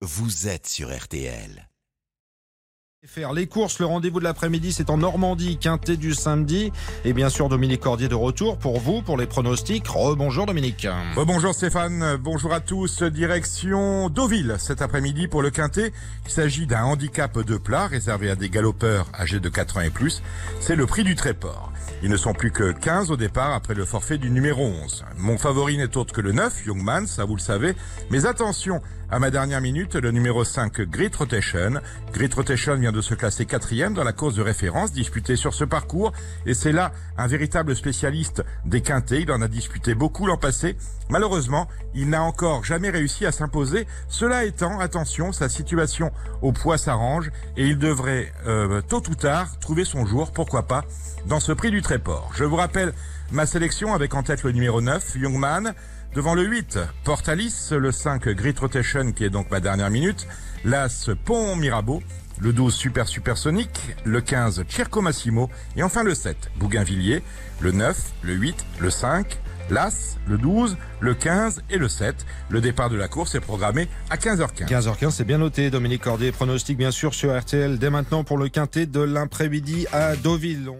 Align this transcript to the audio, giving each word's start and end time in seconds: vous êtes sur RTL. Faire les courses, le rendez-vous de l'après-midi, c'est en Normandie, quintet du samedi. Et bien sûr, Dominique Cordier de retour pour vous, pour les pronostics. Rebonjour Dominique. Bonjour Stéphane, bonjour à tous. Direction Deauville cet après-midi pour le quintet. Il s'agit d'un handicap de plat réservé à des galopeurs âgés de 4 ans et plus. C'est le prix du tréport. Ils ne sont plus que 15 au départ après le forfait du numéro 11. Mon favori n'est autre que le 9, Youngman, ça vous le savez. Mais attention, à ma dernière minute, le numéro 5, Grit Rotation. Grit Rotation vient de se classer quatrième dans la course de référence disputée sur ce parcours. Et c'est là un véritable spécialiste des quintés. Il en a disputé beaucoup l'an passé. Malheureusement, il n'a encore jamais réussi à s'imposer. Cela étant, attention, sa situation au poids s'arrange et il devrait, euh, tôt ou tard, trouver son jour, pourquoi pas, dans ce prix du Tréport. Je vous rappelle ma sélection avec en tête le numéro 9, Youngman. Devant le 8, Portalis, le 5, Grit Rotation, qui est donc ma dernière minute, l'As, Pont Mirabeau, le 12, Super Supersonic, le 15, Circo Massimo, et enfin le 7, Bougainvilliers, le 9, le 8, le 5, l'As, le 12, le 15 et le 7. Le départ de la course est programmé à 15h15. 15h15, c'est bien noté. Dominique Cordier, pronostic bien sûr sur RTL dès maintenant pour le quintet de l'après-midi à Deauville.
vous 0.00 0.46
êtes 0.46 0.68
sur 0.68 0.96
RTL. 0.96 1.67
Faire 3.06 3.32
les 3.32 3.46
courses, 3.46 3.78
le 3.78 3.86
rendez-vous 3.86 4.18
de 4.18 4.24
l'après-midi, 4.24 4.72
c'est 4.72 4.90
en 4.90 4.96
Normandie, 4.96 5.56
quintet 5.56 5.96
du 5.96 6.14
samedi. 6.14 6.72
Et 7.04 7.12
bien 7.12 7.28
sûr, 7.28 7.48
Dominique 7.48 7.80
Cordier 7.80 8.08
de 8.08 8.16
retour 8.16 8.58
pour 8.58 8.80
vous, 8.80 9.02
pour 9.02 9.16
les 9.16 9.28
pronostics. 9.28 9.86
Rebonjour 9.86 10.46
Dominique. 10.46 10.88
Bonjour 11.14 11.54
Stéphane, 11.54 12.16
bonjour 12.16 12.52
à 12.52 12.58
tous. 12.58 13.04
Direction 13.04 14.08
Deauville 14.08 14.56
cet 14.58 14.82
après-midi 14.82 15.28
pour 15.28 15.42
le 15.42 15.50
quintet. 15.50 15.92
Il 16.26 16.32
s'agit 16.32 16.66
d'un 16.66 16.82
handicap 16.82 17.38
de 17.38 17.56
plat 17.56 17.86
réservé 17.86 18.30
à 18.30 18.34
des 18.34 18.50
galopeurs 18.50 19.06
âgés 19.16 19.38
de 19.38 19.48
4 19.48 19.76
ans 19.76 19.82
et 19.82 19.90
plus. 19.90 20.20
C'est 20.58 20.74
le 20.74 20.86
prix 20.86 21.04
du 21.04 21.14
tréport. 21.14 21.72
Ils 22.02 22.10
ne 22.10 22.16
sont 22.16 22.32
plus 22.32 22.50
que 22.50 22.72
15 22.72 23.12
au 23.12 23.16
départ 23.16 23.54
après 23.54 23.74
le 23.74 23.84
forfait 23.84 24.18
du 24.18 24.30
numéro 24.30 24.64
11. 24.64 25.04
Mon 25.18 25.38
favori 25.38 25.76
n'est 25.76 25.96
autre 25.96 26.12
que 26.12 26.20
le 26.20 26.32
9, 26.32 26.66
Youngman, 26.66 27.06
ça 27.06 27.24
vous 27.24 27.34
le 27.34 27.40
savez. 27.40 27.74
Mais 28.10 28.26
attention, 28.26 28.80
à 29.10 29.18
ma 29.18 29.30
dernière 29.30 29.60
minute, 29.60 29.96
le 29.96 30.10
numéro 30.10 30.44
5, 30.44 30.82
Grit 30.82 31.10
Rotation. 31.16 31.80
Grit 32.12 32.30
Rotation 32.34 32.76
vient 32.88 32.96
de 32.96 33.02
se 33.02 33.12
classer 33.12 33.44
quatrième 33.44 33.92
dans 33.92 34.02
la 34.02 34.14
course 34.14 34.34
de 34.34 34.40
référence 34.40 34.92
disputée 34.92 35.36
sur 35.36 35.52
ce 35.52 35.64
parcours. 35.64 36.12
Et 36.46 36.54
c'est 36.54 36.72
là 36.72 36.92
un 37.18 37.26
véritable 37.26 37.76
spécialiste 37.76 38.42
des 38.64 38.80
quintés. 38.80 39.20
Il 39.20 39.30
en 39.30 39.42
a 39.42 39.48
disputé 39.48 39.94
beaucoup 39.94 40.26
l'an 40.26 40.38
passé. 40.38 40.74
Malheureusement, 41.10 41.68
il 41.94 42.08
n'a 42.08 42.22
encore 42.22 42.64
jamais 42.64 42.88
réussi 42.88 43.26
à 43.26 43.32
s'imposer. 43.32 43.86
Cela 44.08 44.44
étant, 44.44 44.80
attention, 44.80 45.32
sa 45.32 45.50
situation 45.50 46.12
au 46.40 46.52
poids 46.52 46.78
s'arrange 46.78 47.30
et 47.58 47.66
il 47.66 47.76
devrait, 47.76 48.32
euh, 48.46 48.80
tôt 48.80 49.02
ou 49.10 49.14
tard, 49.14 49.58
trouver 49.58 49.84
son 49.84 50.06
jour, 50.06 50.32
pourquoi 50.32 50.62
pas, 50.62 50.84
dans 51.26 51.40
ce 51.40 51.52
prix 51.52 51.70
du 51.70 51.82
Tréport. 51.82 52.30
Je 52.34 52.44
vous 52.44 52.56
rappelle 52.56 52.94
ma 53.32 53.44
sélection 53.44 53.92
avec 53.92 54.14
en 54.14 54.22
tête 54.22 54.44
le 54.44 54.52
numéro 54.52 54.80
9, 54.80 55.16
Youngman. 55.16 55.74
Devant 56.14 56.34
le 56.34 56.42
8, 56.42 56.78
Portalis, 57.04 57.68
le 57.70 57.92
5, 57.92 58.30
Grit 58.30 58.54
Rotation, 58.58 59.12
qui 59.12 59.24
est 59.24 59.30
donc 59.30 59.50
ma 59.50 59.60
dernière 59.60 59.90
minute, 59.90 60.26
l'As, 60.64 61.10
Pont 61.26 61.54
Mirabeau, 61.54 62.02
le 62.40 62.52
12, 62.52 62.74
Super 62.74 63.08
Supersonic, 63.08 63.70
le 64.04 64.20
15, 64.20 64.64
Circo 64.68 65.00
Massimo, 65.00 65.50
et 65.76 65.82
enfin 65.82 66.02
le 66.02 66.14
7, 66.14 66.50
Bougainvilliers, 66.56 67.22
le 67.60 67.72
9, 67.72 68.12
le 68.22 68.34
8, 68.34 68.64
le 68.78 68.90
5, 68.90 69.38
l'As, 69.70 70.16
le 70.26 70.38
12, 70.38 70.76
le 71.00 71.14
15 71.14 71.62
et 71.70 71.78
le 71.78 71.88
7. 71.88 72.26
Le 72.48 72.60
départ 72.60 72.90
de 72.90 72.96
la 72.96 73.08
course 73.08 73.34
est 73.34 73.40
programmé 73.40 73.88
à 74.10 74.16
15h15. 74.16 74.66
15h15, 74.66 75.10
c'est 75.10 75.24
bien 75.24 75.38
noté. 75.38 75.70
Dominique 75.70 76.02
Cordier, 76.02 76.32
pronostic 76.32 76.78
bien 76.78 76.90
sûr 76.90 77.14
sur 77.14 77.38
RTL 77.38 77.78
dès 77.78 77.90
maintenant 77.90 78.24
pour 78.24 78.38
le 78.38 78.48
quintet 78.48 78.86
de 78.86 79.00
l'après-midi 79.00 79.86
à 79.92 80.16
Deauville. 80.16 80.70